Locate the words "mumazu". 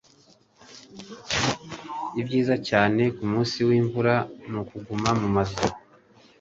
5.19-5.65